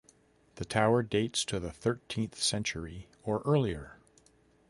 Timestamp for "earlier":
3.45-3.99